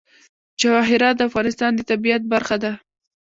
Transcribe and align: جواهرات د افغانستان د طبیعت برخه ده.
جواهرات 0.61 1.15
د 1.17 1.21
افغانستان 1.29 1.71
د 1.75 1.79
طبیعت 1.91 2.21
برخه 2.33 2.55
ده. 2.63 2.71